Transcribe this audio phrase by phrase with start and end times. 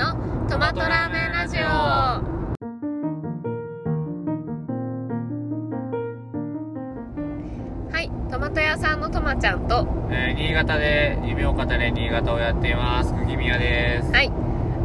[0.00, 0.16] の
[0.48, 1.60] トマトラーメンラジオ。
[1.60, 2.22] は
[8.00, 9.86] いトマト屋さんのトマちゃんと。
[10.10, 13.12] えー新潟で夢を語れ新潟をやっています。
[13.12, 14.30] 釘宮です、はい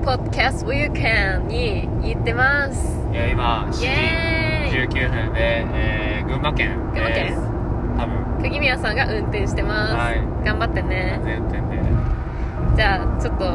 [0.03, 2.99] ポッドキャスト Weekend に行ってます。
[3.13, 4.87] えー今7時イエーイ。
[4.89, 7.27] 19分で、えー群馬県群馬県。
[7.27, 7.37] です
[7.97, 10.21] 多分釘宮さんが運転してます、はい。
[10.45, 11.21] 頑張ってね。
[11.23, 11.79] 全店で。
[12.75, 13.51] じゃあちょっとあ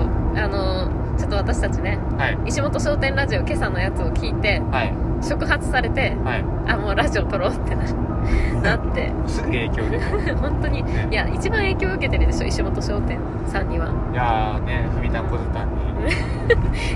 [0.49, 0.89] の
[1.21, 2.39] ちょっと私たちねはい。
[2.47, 4.95] 石本商店ラジオ今朝のやつを聞いてはい。
[5.23, 6.45] 触発されてはい。
[6.67, 7.83] あもうラジオ撮ろうってな
[8.63, 9.11] なって。
[9.27, 9.99] すぐ影響で。
[10.41, 10.83] 本当に。
[10.83, 11.09] ね。
[11.11, 13.89] いや一番影響を受けてるでしょ石本商店さんには。
[14.13, 16.11] いやーねふみたんこずたんに。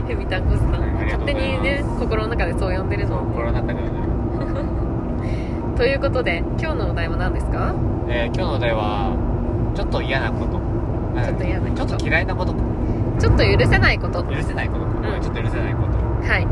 [0.09, 0.71] ヘミタンコスさん。
[0.73, 3.85] はいありがと勝手にね心の中でそう呼んでるのコロナ禍ではね、
[5.77, 7.75] ということで今日のお題は何ですか？
[8.09, 9.11] えー今日のお題は
[9.75, 10.61] ちょっと嫌なこと。
[11.23, 11.87] ちょっと嫌なこと。
[11.87, 12.55] ちょっと嫌いなこと
[13.19, 14.25] ちょっと許せないこと。
[14.25, 15.99] 許せないこと、んちょっと許せないこと。
[16.29, 16.47] はい。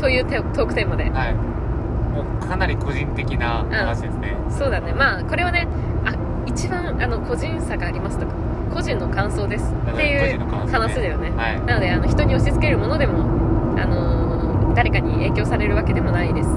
[0.00, 1.10] というテトークテーマで。
[1.10, 1.34] はい。
[1.34, 4.92] もうかなり個人的な話ですね、そうだね。
[4.92, 5.66] まあこれはね
[6.04, 6.14] あ
[6.46, 8.32] 一番あの個人差がありますとか
[8.72, 9.74] 個人の感想です。
[9.92, 10.38] っていう
[10.70, 11.30] 話だよね。
[11.30, 11.60] はい。
[11.66, 13.24] なのであの人に押し付けるものでも、
[13.80, 14.24] あのー
[14.74, 16.48] 誰かに影響されるわけでもないです。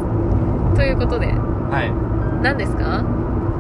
[0.76, 1.28] ということで。
[1.28, 2.44] はい。
[2.44, 3.06] 何ですか？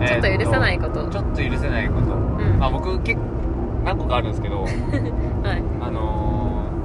[0.07, 1.07] ちょっと許せないこと。
[1.09, 2.57] ちょっと許せないこと、うん。
[2.59, 3.25] まあ僕結構
[3.87, 4.69] 何個かあるんですけど はい。
[5.81, 6.33] あの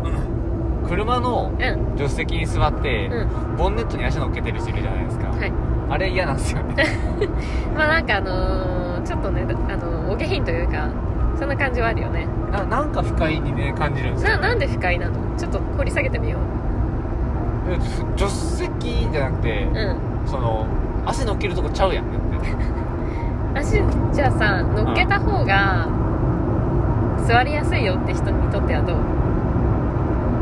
[0.05, 1.97] ー車のうん。
[1.97, 3.56] 助手席に座って、うん。
[3.56, 5.53] ボンネットに足乗っけてる人いるじゃないですか、はい。
[5.91, 6.84] あれ嫌なんですよね。
[7.75, 10.89] まあなんかあのーちょっとねあのーお下品というか
[11.34, 12.27] そんな感じはあるよね。
[12.53, 15.12] ななんか不快にね感じるんですよ、ね、ななんで不快なの？
[15.37, 16.37] ちょっと掘り下げてみよ
[17.69, 19.97] いや助手席じゃなくて、ううん。
[20.27, 20.66] その
[21.06, 25.89] 足乗っけるとこちゃうやんねって足じゃあさ乗っけた方が
[27.27, 28.97] 座りやすいよって人にとってはどう？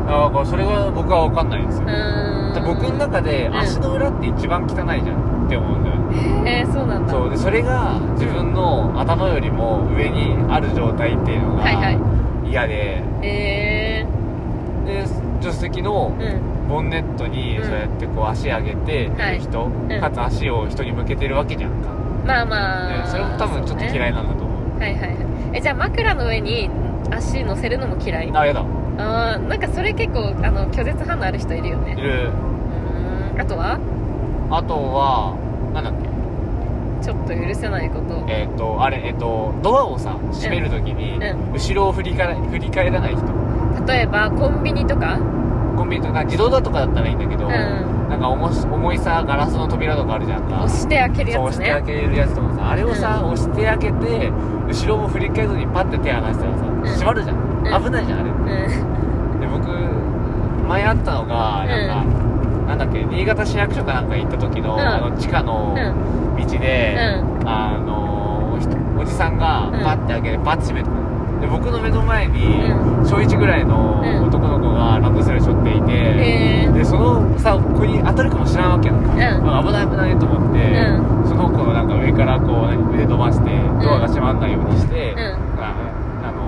[0.09, 1.87] ああそれは僕は分かんないんですよ。
[2.67, 5.97] 僕の中でん足の裏って一番汚いじゃんって思うんだよ
[6.43, 6.63] ね。
[6.63, 7.13] えー、そうなんだ。
[7.13, 7.31] そう。
[7.31, 11.99] でそれが自分の頭よりも上にある状態っていうのがはいはい。
[12.51, 14.05] 嫌で、え
[14.85, 15.07] で
[15.41, 16.13] 助手席の
[16.69, 17.65] ボンネットにうん。
[17.65, 19.37] そうやってこう足上げてはい。
[19.37, 20.01] る人、ん。
[20.01, 21.91] かつ足を人に向けてるわけじゃんか、
[22.27, 24.40] まあまあ、でそれも多分ちょっと嫌いななんだ
[24.81, 25.17] はいはいはい。
[25.55, 26.69] えじゃあ枕の上に
[27.11, 28.31] 足乗せるのも嫌い？
[28.35, 28.65] あやだ。
[28.99, 31.93] あーなんかそれ結構あの拒絶反応ある人いるよね。
[31.99, 32.29] いる。
[32.29, 33.41] うーん。
[33.41, 33.79] あとは？
[34.51, 35.37] あとは
[35.75, 36.09] なんだっけ？
[37.05, 38.25] ちょっと許せないこと。
[38.29, 43.23] えっ、とあれえっ、とドアをさ閉めるときに、う後ろを振り返振り返らない人。
[43.87, 45.19] 例えばコンビニとか？
[45.77, 47.49] コンビニとか自動ドアとかだったらいいんだけど、ん
[48.11, 50.65] なんか重し重いさガラスの扉とかあるじゃんか。
[50.65, 54.33] 押して開けるそう押してやつね開けれるやつとかさあれをさ、押して開けて
[54.69, 56.83] 後ろも振り返らずにパッて手離したらさ、ん。
[56.83, 57.85] 閉まるじゃん、うん。
[57.85, 58.31] 危ないじゃんあれ。
[58.31, 59.41] うん。
[59.41, 59.69] で僕
[60.69, 62.05] 前あったのがなんか、
[62.67, 64.81] なんだっけ新潟市役所かなんか行った時の,、うん。
[64.81, 66.47] あの地下のうん。
[66.47, 66.97] 道で、
[67.43, 68.59] うあの
[68.99, 69.81] おじさんがうん。
[69.85, 70.91] パッて開けてパッて閉めて
[71.41, 74.29] で僕の目の前にう小1ぐらいのうん。
[74.29, 79.03] 男の子がランドセル背負っていて、でそのさ子に当たるかもしれないわけやん。
[79.03, 80.71] か、んあ危ない危ないと思って、
[81.25, 83.51] うその子のなんか上からこう何腕伸ばして
[83.83, 85.19] ドアが閉まんないようにして、うん。
[85.59, 85.75] あ
[86.23, 86.47] あの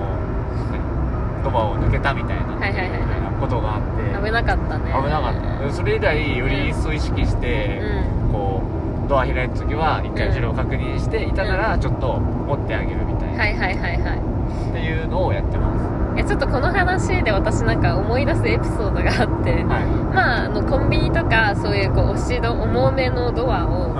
[0.71, 3.41] 何ドアを抜けたみたいな、はいはいはいはい。
[3.41, 4.25] ことがあって。
[4.25, 4.93] 危なかったね。
[4.93, 5.73] 危なかった。
[5.73, 7.81] それ以来より一層意識して、
[8.29, 8.61] うこ
[9.05, 14.32] うドア開いた時は一回後ろを確認していたならちょっと持ってあげるみたいな、はいはいはいはい
[14.69, 15.83] っていうのをやってます。
[16.15, 23.97] いやちょっとこの話で私なんか思い出すエピソードがあってはい、まああのコンビニとかそういうこう押し戸重めのドアを、うん。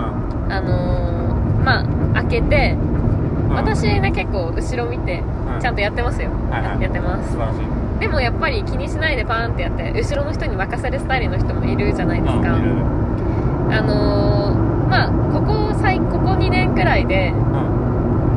[0.53, 1.83] あのーまあ
[2.21, 2.77] 開けて、
[3.49, 3.53] うん。
[3.55, 6.81] 私ね結構後ろ見てうんちゃんとやってますよ、はいはい。
[6.81, 7.31] やってます。
[7.31, 7.99] 素晴らしい。
[7.99, 12.59] でもやっぱり気にしないでパーンってやって後ろの人に任せるスタイルの人もいるじゃないですか、あ
[13.81, 17.82] のーまあここ最ここ2年くらいでうん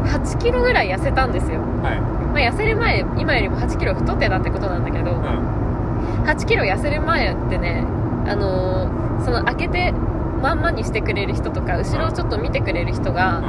[0.06, 2.00] 8キロぐらい痩せたんですよ、はい。
[2.00, 6.22] まあ、痩せる前今よりも8キロ太ってたってことなんだけど、うん。
[6.24, 7.84] 8キロ痩せる前ってね
[8.26, 13.42] あのーその開けてまんまにしてくれる人とか後ろをちょっと見てくれる人が、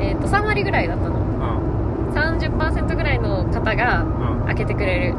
[0.00, 1.18] えー、と3割ぐらいだったの。
[1.18, 2.14] うん。
[2.14, 4.46] 30%ぐらいの方がうん。
[4.46, 5.14] 開けてくれる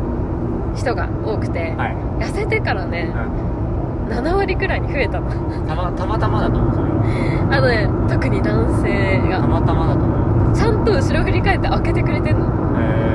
[0.76, 4.10] 人が多くて、はい、痩せてからねうん。
[4.10, 5.30] 7割くらいに増えたの。
[5.68, 7.50] たまたまたまだと思うそれは。
[7.52, 9.42] あのね特に男性が。
[9.42, 12.46] たまたまだと思うちゃんと後ろ振り返って開けてくれてんの？
[12.46, 12.50] へ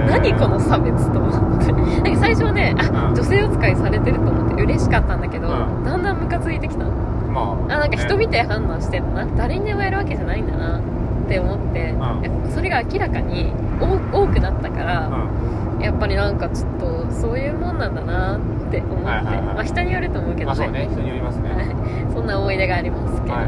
[0.07, 0.11] ー。
[0.11, 1.73] 何この差別と思って。
[1.73, 3.15] なんか最初はねあ、うん。
[3.15, 5.51] 女性扱いされてると思って嬉しかったんだけど、う
[5.81, 5.85] ん。
[5.85, 6.91] だんだんムカついてきたの。
[6.91, 9.37] まああなんか人見てて判断してんだな。
[9.37, 11.97] 誰にでもやるわけじゃないんだなって思って、ん。
[11.97, 15.83] いやそれが明らかに多多くなったから、うん。
[15.83, 18.41] いやっぱりなんかちょっとそういうもんなんだなっ
[18.71, 19.45] て思って、はいはいはい。
[19.57, 20.89] まあ人によると思うけどまあそうね。
[20.91, 21.51] 人によりますね。
[21.51, 21.67] は い
[22.15, 23.47] そんな思い出がありますけど、はい。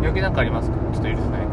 [0.00, 0.76] 余計なんかありますか？
[0.92, 1.46] ちょっと許せない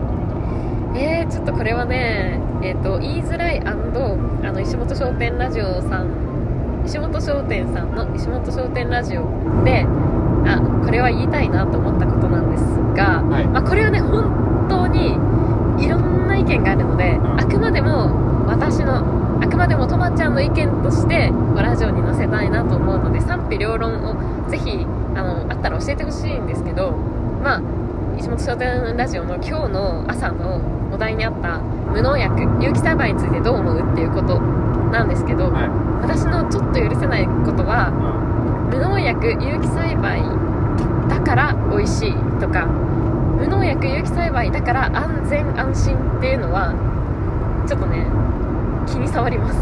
[0.96, 9.24] えー、ちょっとこれはね、えー、と言いづらいあの石本商店ラジオさん石本商店さんの石本商店ラジオ
[9.64, 9.86] で
[10.46, 12.64] あこれは言いたいなと思ったことなんです
[12.96, 13.48] が、はい。
[13.48, 15.14] まあ、これはね本当に
[15.84, 17.40] いろんな意見があるので、ん。
[17.40, 18.98] あくまでも私の
[19.42, 27.62] あくまでもとまちゃんの意見としてラジオに載せたいなと思うので賛否両論をぜひあのあったら教えてほしいんですけどまあ
[28.18, 34.40] 石本商店ラジオの今日の朝のお題にあった無農薬有機栽培についてどう思うっていうこと
[34.92, 35.70] なんですけど、はい。
[36.02, 38.78] 私のちょっと許せないことはうん。
[38.78, 40.22] 無農薬有機栽培
[41.10, 46.74] だから美味しいとか無農薬有機栽培だから安全安心っていうのは
[47.68, 48.06] ちょっとね
[48.86, 49.58] 気に障ります。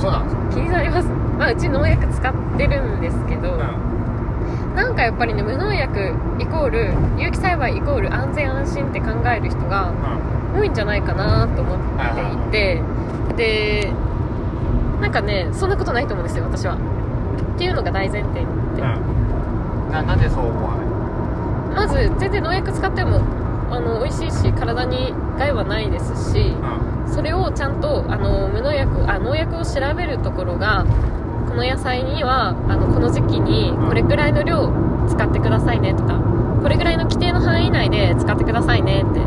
[0.00, 0.42] そうなんですか？
[0.50, 1.08] 気に障ります。
[1.38, 3.60] まあうち農薬使ってるんですけど、うん
[4.74, 9.92] なんかやっぱりね無農薬イコール有機栽培イコール安全安心って考える人が
[10.54, 13.92] 多いんじゃないかなと思っていてで
[15.00, 16.76] なんかねそんなことないと思うんですよ私は。
[16.76, 19.14] っていうのが大前提になって、うん。
[19.14, 19.16] う
[19.88, 20.76] んななんでそう思わ
[21.74, 23.20] まず全然農薬使っても
[23.70, 27.12] あの美味しいし体に害はないですしうん。
[27.12, 30.84] それをちゃんとあの無農薬あ農薬を調べるところが
[31.50, 34.70] この野菜にはあのこの時期にこれくらいの量
[35.08, 36.14] 使ってくださいねとか
[36.62, 39.20] これくらいの規定の範囲内で使ってくださいねって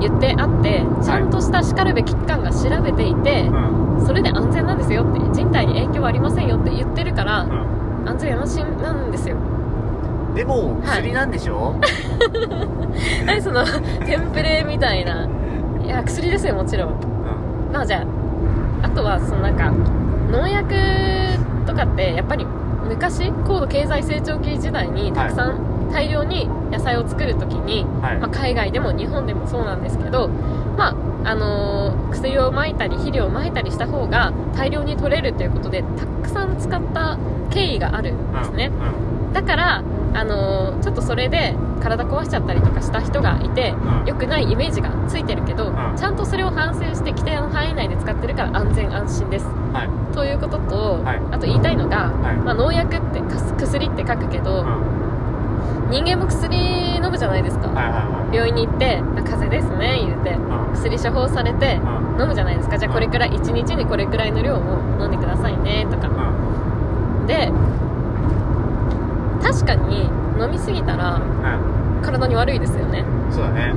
[0.00, 4.06] 言ってあってちゃんとしたしかるべき機関が調べていてうん。
[4.06, 8.08] それで安全なんですよって人体に影響はありませんよって言ってるからうん。
[8.08, 9.36] 安全安心なんですよ。
[10.34, 11.02] でもはい。
[11.02, 11.74] 薬なんでしょ？
[13.26, 13.64] 何その
[14.06, 15.26] テンプレみたいな。
[15.84, 16.90] いや薬ですよもちろん。
[17.72, 17.98] まあじゃ
[18.82, 19.72] ああとはそのなんか
[20.30, 20.74] 農薬
[21.68, 22.46] とかってやっぱり
[22.88, 28.18] 昔高度経済成長期時代にたくさん大量に野菜を作るときに、はい。
[28.18, 30.90] まあ、海外でも日本でもそうなんですけど、ま
[31.24, 37.18] ああのー薬をまいたり肥料をまいたりした方が大量に取れるということでたくさん使った
[37.50, 38.70] 経緯があるんですね、
[39.02, 39.84] うんだから、
[40.14, 44.06] あのーちょっとそれで体壊しちゃったりとかした人がいて、うん。
[44.06, 45.96] 良くないイメージがついてるけど、ん。
[45.96, 50.14] ちゃんとそれを反省して規定の範囲内で使ってるから安全安心ですはい。
[50.14, 51.22] ということと、はい。
[51.30, 52.36] あと言いたいのが、はい。
[52.36, 55.90] まあ、農薬ってかす薬って書くけど、うん。
[55.90, 56.56] 人間も薬
[56.96, 60.74] 飲むじゃないですか、はいは病院に行ってあ風邪ですね言うてうん。
[60.74, 62.20] 薬処方されてうん。
[62.20, 62.76] 飲むじゃないですか。
[62.78, 64.58] じゃあこれくらい1日にこれくらいの量を
[65.00, 66.08] 飲んでくださいねとか。
[66.08, 67.26] うん。
[67.26, 67.50] で
[69.42, 70.10] 確かに
[70.40, 73.04] 飲みすぎたらうん体に悪いですよね。
[73.30, 73.72] そうだね。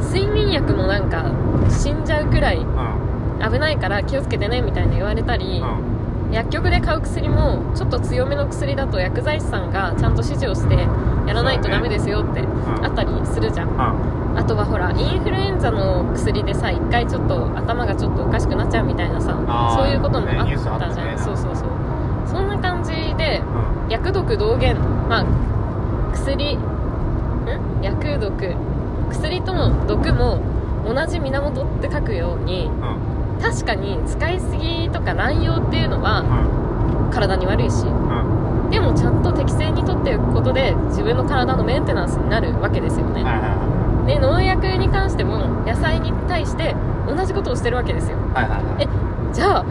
[0.00, 1.24] 睡眠薬もなんか
[1.70, 2.93] 死んじゃうくらいうん
[3.40, 5.94] 危ないから気をつけてねみたいに言われたり、うん。
[6.32, 10.74] 薬局で買う薬もちょっと強めの薬だと薬剤師さんがちゃんと指示をして
[11.28, 12.48] やらないとダメですよってん。
[12.84, 13.68] あったりするじゃん。
[13.68, 14.38] うん。
[14.38, 19.36] あとはほらインフルエンザの薬でさ一回ちょっと頭がちょっとおかしくなっちゃうみたいなさ
[19.76, 20.46] そういうこともあっ
[20.80, 21.68] たじゃん、ねそうそうそう。
[22.26, 23.42] そんな感じで
[23.84, 23.90] うん。
[23.90, 25.26] 薬毒同源まあ
[26.12, 26.58] 薬ん？
[27.82, 28.56] 薬毒。
[29.12, 30.40] 薬とも毒も
[30.84, 33.03] 同じ源って書くようにうん
[33.44, 37.10] 確かに使いすぎとか乱用っていうのはうん。
[37.12, 38.70] 体に悪いしうん。
[38.70, 43.22] でもちゃんと適正にとっておくことで自分の体のメンテナンスになるわけですよね。
[43.22, 43.74] はいはい
[44.04, 46.76] で農薬に関しても野菜に対して
[47.08, 48.18] 同じことをしてるわけですよ。
[48.34, 48.74] はいはいはい。
[48.74, 48.88] はい
[49.34, 49.64] じゃあ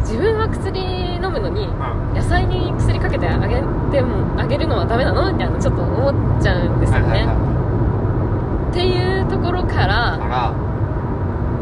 [0.00, 0.80] 自分は薬
[1.16, 2.14] 飲むのにうん。
[2.14, 3.56] 野菜に薬かけてあげ
[3.90, 5.32] てもあげるのはダメなの？
[5.32, 8.70] みたいなちょっと思っちゃうんですよね、はいはいはい。
[8.70, 10.54] っていうところからから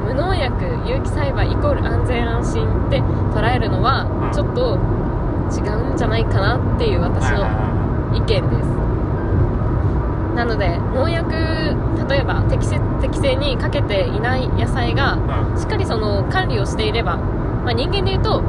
[0.05, 4.33] 無農薬有機栽培イコール安全安心って捉えるのはうん。
[4.33, 4.79] ちょっと
[5.55, 7.47] 違うんじゃないかなっていう私の
[8.15, 8.69] 意見です。
[10.35, 11.33] なので農薬
[12.09, 15.17] 例えば適切適正にかけていない野菜が
[15.57, 18.41] しっかりその管理をしていれば、まあ、人間でいうと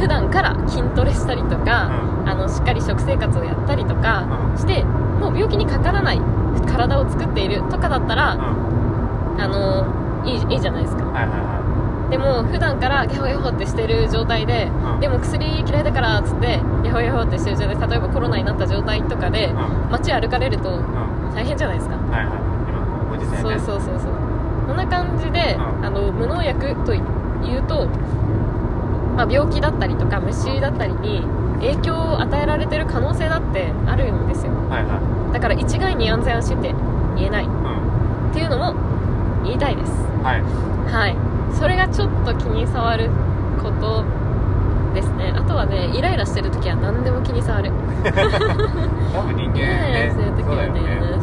[0.00, 1.90] 普段から筋トレしたりとか、
[2.24, 4.58] あのしっかり食生活をやったりとかうん。
[4.58, 6.20] してもう病気にかからない
[6.66, 9.40] 体を作っているとかだったら、うん。
[9.40, 11.04] あのいいいいじゃないですか。
[11.04, 11.62] はいはいは
[12.10, 15.00] でも普段からギャホギャホってしてる状態で、うん。
[15.00, 19.90] でも薬嫌いだからっつってギャホギャホってしてる状態で例えばコロナになった状態とかでいうん。
[19.90, 20.84] 街歩かれるとうん。
[21.34, 21.96] 大変じゃないですか。
[21.96, 22.36] はいはい。
[22.68, 24.12] 今のご時世ねそうそうそうそう。
[24.66, 25.86] こんな感じで、うん。
[25.86, 27.86] あの無農薬というと、
[29.16, 31.22] まあ、病気だったりとか虫だったりに
[31.60, 34.52] 影響を与えられてる可能性だってあるんですよ。
[34.68, 34.98] はいは
[35.30, 35.32] い。
[35.32, 36.74] だから一概に安全安心って
[37.16, 37.44] 言えない。
[37.44, 38.32] っうん。
[38.34, 38.74] ていうのも
[39.44, 40.42] 言いたいですはい。
[40.90, 41.16] はい。
[41.54, 43.10] それがちょっと気に障る
[43.62, 44.04] こと
[44.94, 45.32] ですね。
[45.36, 47.74] あとはねイライラしてる時は何でも気に障る。
[48.04, 50.80] 多分人間イライラねしてる時はね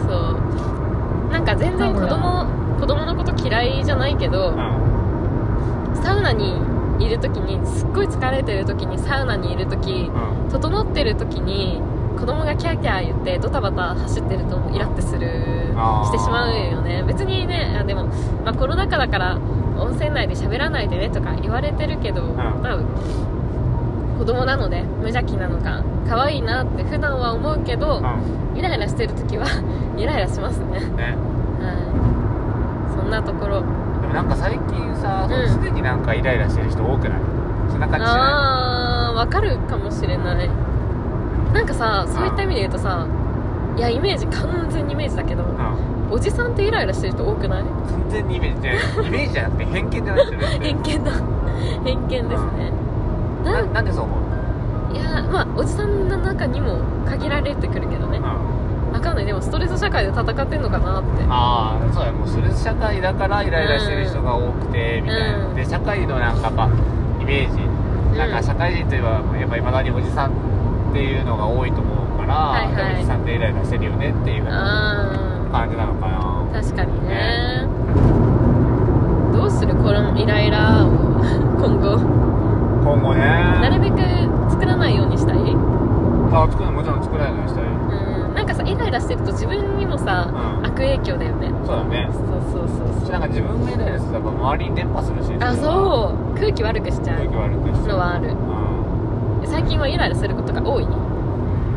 [0.07, 2.45] そうなんか全然子供
[2.79, 5.95] 子供のこと嫌いじゃないけど、うん。
[5.95, 6.55] サウナに
[6.99, 10.49] いる時にすっごい疲れてる時にサウナにいる時うん。
[10.49, 11.81] 整ってる時に
[12.17, 15.27] 子供がキャーキャー言ってドタバタ走ってるとイラってする
[16.05, 17.03] してしまうよね。
[17.07, 18.05] 別にねあでも、
[18.43, 19.37] まあ、コロナ禍だから
[19.79, 22.33] 温泉内で喋らないでねとか言われてるけど、多
[22.75, 22.85] 分
[24.19, 29.45] 子供なので無邪気なのか可愛いなって普段は思うけど、うイライラしてる時は
[29.95, 30.79] イライラしますね。
[30.79, 31.03] んね。
[31.03, 32.95] はい。
[32.99, 33.61] そんなところ。
[34.01, 35.63] でもなんか最近さ、うん。
[35.63, 37.19] 常になんかイライラしてる人多くない？
[37.69, 40.49] そんな感じしなああわかるかもしれない
[41.53, 43.07] なんかさそういった意味で言うとさ
[43.77, 45.43] いやイメージ完全にイメージだけど
[46.11, 47.63] おじさんってイライラしてる人多くない？
[47.63, 49.07] 完全にイメージじゃない。
[49.07, 51.11] イメージじゃなくて偏見じゃないですよね偏見だ。
[51.83, 52.71] 偏見ですね。
[53.43, 54.15] なななんでそう思
[54.91, 54.95] う？
[54.95, 58.17] いやまあおじさんの中にも限られてくるけどね。
[58.17, 58.91] うん。
[58.91, 59.25] わかんない。
[59.27, 61.23] でもストレス社会で戦ってんのかなって。
[61.29, 62.11] ああそうや。
[62.11, 65.55] もうストレス社会だからイライラしてる人が多くて、みたいな、うん。
[65.55, 66.65] で社会のなんかやっぱ
[67.21, 70.31] イメージ、なんか社会人といえばやっぱいまだにおじさん
[70.89, 72.95] っていうのが多いと思うから、はいはい。
[72.95, 76.17] おじさんってイライラしてるよねっていうあ感じなのかな。
[76.17, 77.67] あ確かにね。
[79.33, 80.89] どうするこのイライラを
[81.61, 81.97] 今後？
[81.97, 83.21] 今後ね。
[83.21, 83.97] なるべく
[84.49, 85.37] 作らないようにしたい？
[86.31, 87.63] あ作るもちろん作らないようにしたい。
[87.65, 87.67] う
[88.31, 88.33] ん。
[88.35, 90.65] なんかさイライラしてると自分にもさ、うん。
[90.65, 91.49] 悪影響だよね。
[91.65, 92.09] そうだね。
[92.11, 93.11] そうそうそうそう。
[93.11, 95.31] なんか自分がイライラするとやっぱ周りに伝播するし。
[95.39, 96.35] あうそう。
[96.35, 98.29] 空気悪くしちゃ空気う悪くしてのはある。
[98.29, 98.58] うん
[99.49, 100.85] 最近はイライラすることが多い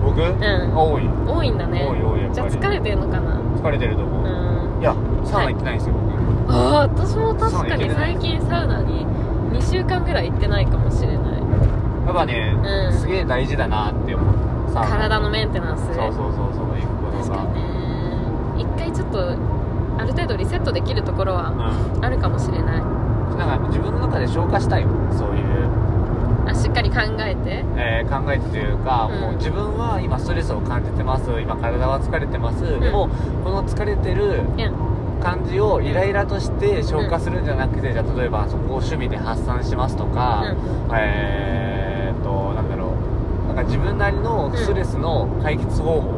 [0.05, 0.77] 僕、ん。
[0.77, 1.09] 多い。
[1.27, 1.87] 多いんだね。
[1.89, 2.51] 多い多いやっぱり。
[2.51, 3.41] じゃあ疲れてるのかな？
[3.57, 4.81] 疲れてると思う、うん。
[4.81, 6.53] いやサウナ行ってないんですよ、僕。
[6.53, 9.07] ああ私も確かに最近サウナに
[9.53, 11.17] 2週間ぐらい行ってないかもしれない。
[12.07, 12.93] やっぱね、うん。
[12.93, 14.35] すげえ大事だなって思う。
[14.75, 15.87] 体のメンテナンス。
[15.87, 17.25] そうそうそうそう行くことが。
[17.25, 17.63] 確かにね。
[18.59, 19.33] 一回ちょっと
[19.99, 21.51] ある程度リセットできるところは
[21.97, 22.05] うん。
[22.05, 22.83] あるかもしれない。
[23.39, 24.83] なんか自分の中で消化したい
[25.17, 25.71] そういう、
[26.47, 27.65] あしっかり考えて。
[27.77, 29.21] えー考えてというか、うん。
[29.21, 31.31] もう自分は今ストレスを感じてます。
[31.41, 33.09] 今体は疲れてます、でも
[33.45, 34.93] この疲れてるうん。
[35.23, 40.45] 感じをイライラとして消化するんじゃなくて、じゃあ例えばそこを趣味で発散しますとか、
[40.93, 42.93] えーっとなんだろ
[43.45, 43.47] う。
[43.47, 46.11] なんか自分なりのストレスの解決方法、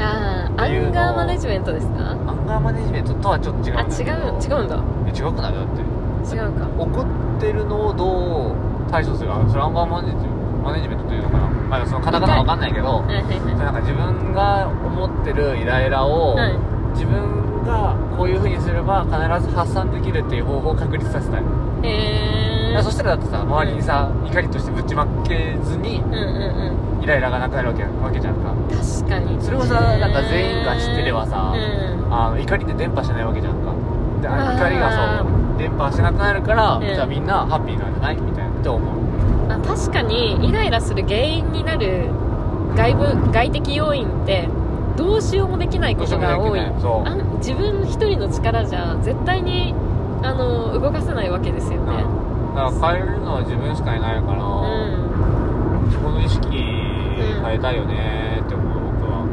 [0.00, 2.10] ああアンガーマネジメントですか？
[2.10, 3.74] アンガーマネジメントとはちょっと違う。
[3.76, 3.88] んあ違う。
[3.94, 4.82] 違うんだ。
[5.06, 5.52] え違くない？
[5.54, 6.34] だって。
[6.34, 6.66] 違うか。
[6.78, 8.54] 怒ってるのをどう
[8.92, 10.16] 対処するかそれアンガーマネジ
[10.62, 13.24] マネジメントというのかな、まあ、そのカタカナわかんないけど、はいはい
[13.56, 16.52] なんか自分が思ってるイライラを、はい。
[16.92, 19.16] 自分がこういう風にすれば必
[19.48, 21.48] ず発散できるっていう方法を確立させたい、は
[21.82, 28.54] いへえそしたらだってさ周りにさ、怒りとしてぶちまけずにうんうんうんイライラがなくなるわけわけじゃんか。
[28.70, 29.42] 確かに。
[29.42, 32.14] それをさなんか全員が知ってればさうん。
[32.14, 33.72] あの怒りって伝播しないわけじゃんか。
[34.22, 36.86] で怒りがそう伝播しなくなるから、うん。
[36.86, 38.16] じゃあみんなハッピーなんじゃない？
[38.16, 38.82] みたいなって思う。
[39.48, 42.06] まあ、確かにイライラする原因になる
[42.76, 44.48] 外部外的要因って
[44.96, 46.60] どうしようもできないことが多い。
[46.60, 49.74] あん自分一人の力じゃ絶対に
[50.22, 52.04] あの動かせないわけですよね。
[52.54, 58.66] だから変えるのは自分しかいないから、うん、そこの意識変えたいよねって思う
[59.00, 59.26] 僕は。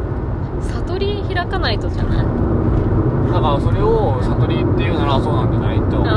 [0.86, 2.26] 悟り開かないとじゃない？
[3.32, 5.78] だからそれを悟りっていうならそうなんじゃない？
[5.80, 6.08] と思う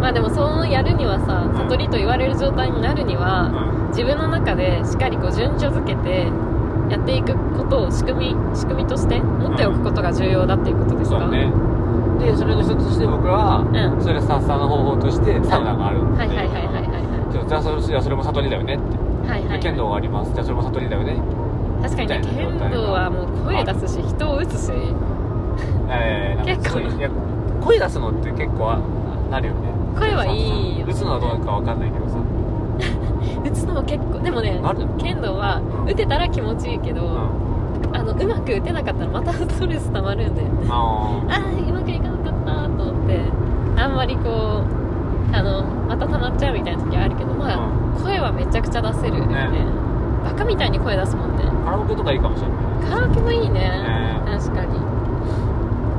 [0.00, 1.54] まあでもそうやるにはさん。
[1.54, 3.52] 悟りと言われる状態になるには、
[3.84, 3.88] うん。
[3.90, 6.26] 自分の中でしっかりこう順序づけて
[6.88, 11.52] やっていくことを仕組み仕組みとして持っておくことが重要だっていうことですか、そうだね。
[12.18, 14.02] でそれの一つとして僕は、うん。
[14.02, 19.60] それ発散の方法としてサウナがあるってはいはいはいはいはいじゃあそれじゃあそれも悟りだよねって、はいはい。
[19.60, 20.32] 剣道があります。
[20.32, 21.16] じゃあそれも悟りだよね。
[21.82, 24.02] 確かにね剣道はもう声出すし。
[24.02, 24.72] 人を打つし
[25.88, 26.80] えー、結構。
[26.80, 27.10] いや
[27.60, 28.78] 声出すのって結構あ
[29.30, 30.86] なるよね声はいいよ。
[30.86, 32.16] 打つのはどうかわかんないけどさ。
[33.44, 34.60] 打つのも結構でもね
[34.98, 35.90] 剣道はうん。
[35.90, 37.96] 打てたら気持ちいいけど、うん。
[37.96, 40.68] あのうまく打てなかったらまたストレス溜まるんだよね。
[40.68, 43.20] あ あーうまくいかなかったと思って
[43.76, 44.62] あんまりこ
[45.32, 47.58] うあのまた溜まっちゃうみたいな時はあるけどまあ、
[48.02, 49.34] 声はめちゃくちゃ出せるよね。
[49.34, 49.64] ね。
[50.24, 51.44] バカみたいに声出すもんね。
[51.44, 52.58] ーカラオケとかいいかもしれない
[52.90, 53.60] カラオケもいいね。
[53.60, 54.20] ね。
[54.26, 54.78] 確かに。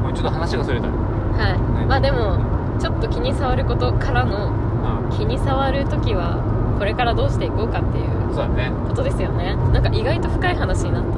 [0.03, 0.88] もうちょっと話がそれた。
[0.88, 2.38] はい、ねまあでも
[2.82, 5.10] ちょっと気に障ることからのうん。
[5.12, 6.42] 気に障る時は
[6.80, 8.72] これからどうしていこうかっていうそうだね。
[8.88, 9.56] ことですよね。
[9.72, 11.16] なんか意外と深い話になったね。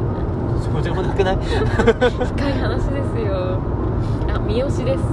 [0.61, 1.37] そうでもなくない？
[1.39, 3.59] 深い話ですよ。
[4.27, 5.03] あ三好です。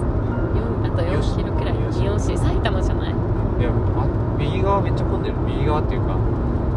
[0.82, 1.74] あと4キロくらい。
[1.90, 2.18] 三好。
[2.18, 3.10] 埼玉じゃない？
[3.10, 4.06] いやあ
[4.38, 5.34] 右側めっちゃ混んでる。
[5.46, 6.14] 右側っていうか。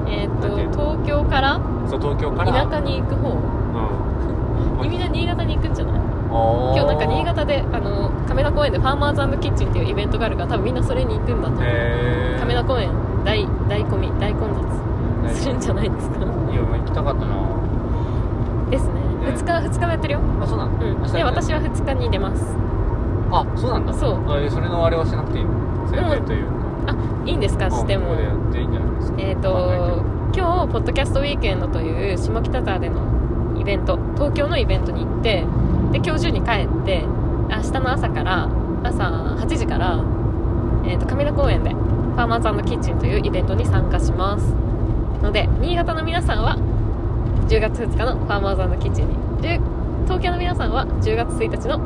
[0.08, 1.60] えっ、と東京から？
[1.88, 2.51] そう東京から。
[2.51, 3.30] 田舎に行く方。
[3.30, 4.89] うん。
[4.89, 6.01] みんな新潟に行くんじゃない？
[6.33, 12.39] 今今日なんか新潟であの亀田公園でファーマーズキッチンっていうイベントがあるから多分みんなそれに行くんだと思う。
[12.39, 12.89] 亀田公園
[13.23, 14.49] 大大混み大混
[15.29, 15.37] 雑。
[15.39, 17.35] するんじゃないですかいや行きたかったな。
[18.69, 18.93] ですね。
[18.93, 18.99] ね。
[19.27, 20.19] 2日2日もやってるよ。
[20.41, 21.11] あそうなの、うん。
[21.13, 22.55] で私は2日に出ます。
[23.31, 23.93] あそうなんだ。
[23.93, 24.31] そう。
[24.31, 25.51] あえそれのあれはしなくていいの？
[25.87, 26.53] 宣伝というか。
[26.87, 27.69] あいいんですか？
[27.69, 28.07] しても。
[28.07, 29.17] ここでやっていいんじゃないですか。
[29.19, 30.03] えっ、と
[30.35, 33.01] 今日ポッドキャストウィークエンドという下北沢での
[33.55, 35.45] イベント東京のイベントに行って
[35.93, 37.05] で今日中に帰って
[37.50, 38.50] 明日の朝から
[38.83, 39.03] 朝
[39.38, 40.03] 8時から、
[40.85, 44.53] えー、と亀田公園でファーマーズキッチンというイベントに参加します。
[45.21, 46.57] ので新潟の皆さんは
[47.47, 49.15] 10月2日のファーマーズキッチンに。
[49.41, 49.62] 10
[50.05, 51.79] 東京の皆さんは10月1日の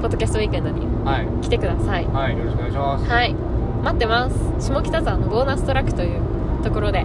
[0.00, 1.26] ポッドキャストウィークエンドにはい。
[1.42, 2.06] 来てください。
[2.06, 3.10] はいよろしくお願いします。
[3.10, 3.34] はい。
[3.82, 4.68] 待ってます。
[4.68, 6.20] 下北沢のボーナストラックという
[6.62, 7.04] ところで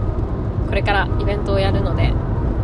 [0.68, 2.14] これからイベントをやるので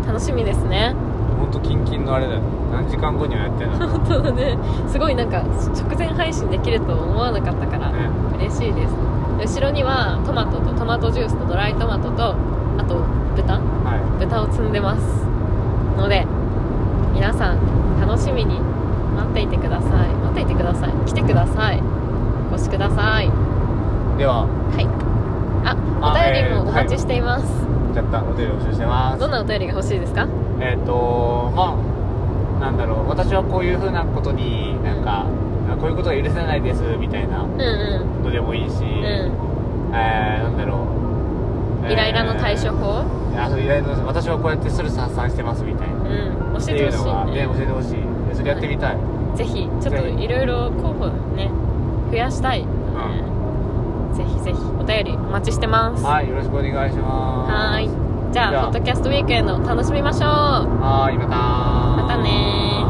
[0.06, 0.96] 楽しみですね
[1.40, 2.42] 本当キンキンのあれだよ。
[2.72, 3.78] 何時間後にはやってんの？
[3.80, 4.58] ね 本当だね。
[4.88, 7.92] すごいなんか直前配信できると思わなかったから
[8.38, 9.60] 嬉しいです。
[9.60, 12.36] 後ろにはトマトとトマトジュースとドライトマトと
[12.78, 12.96] あと
[13.36, 13.54] 豚？
[13.54, 13.60] は
[14.20, 15.26] 豚を積んでます。
[15.98, 16.26] ので
[17.14, 17.58] 皆さん
[18.02, 18.60] 楽しみに
[19.16, 19.92] 待っていてください。
[19.92, 20.90] 待っていてください。
[21.06, 21.82] 来てください。
[22.52, 23.28] お越しください。
[23.28, 23.32] い
[24.18, 24.42] では。
[24.42, 24.46] は
[24.80, 24.88] い。
[25.66, 27.46] ああお便りえーもお待ちしています、
[27.94, 28.20] じゃった。
[28.20, 29.20] お手入れ募集してます。
[29.20, 30.26] どんなお便りが欲しいですか？
[30.62, 31.76] えっ、とま
[32.58, 35.26] あなんだろう私はこういうふうなことになんか、
[35.80, 38.84] こういうことが許せないですみたいなうんうのでもいいし、ん。
[38.84, 39.32] う
[39.94, 40.88] えー、なんだろ
[41.84, 43.04] う、んイライラの対処法？
[43.34, 45.96] えーあそうイライラの私はこうやってストレス発散してますみたいな。
[45.96, 46.60] うん。
[46.60, 47.48] 教えてほしいね。
[47.48, 47.92] ね教えてほしい。
[48.28, 48.98] でそれやってみたい、
[49.36, 51.50] ぜひちょっといろいろ候補ね
[52.12, 56.04] 増やしたいので、ぜひぜひお便りお待ちしてます。
[56.04, 57.54] ははいよろしくお願いします。
[57.80, 60.30] ーいじゃあポッドキャストウィークエンド楽しみましょう。
[60.80, 61.36] はいまた
[62.04, 62.89] またね